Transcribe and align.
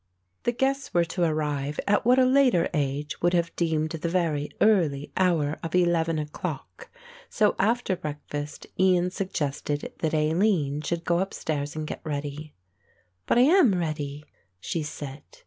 The 0.45 0.51
guests 0.51 0.95
were 0.95 1.05
to 1.05 1.23
arrive 1.25 1.79
at 1.87 2.03
what 2.05 2.17
a 2.17 2.25
later 2.25 2.67
age 2.73 3.21
would 3.21 3.35
have 3.35 3.55
deemed 3.55 3.91
the 3.91 4.09
very 4.09 4.49
early 4.59 5.11
hour 5.15 5.59
of 5.61 5.75
eleven 5.75 6.17
o'clock, 6.17 6.89
so 7.29 7.55
after 7.59 7.95
breakfast 7.95 8.65
Ian 8.79 9.11
suggested 9.11 9.93
that 9.99 10.15
Aline 10.15 10.81
should 10.81 11.05
go 11.05 11.19
upstairs 11.19 11.75
and 11.75 11.85
get 11.85 12.01
ready. 12.03 12.55
"But 13.27 13.37
I 13.37 13.41
am 13.41 13.75
ready," 13.75 14.25
she 14.59 14.81
said. 14.81 15.21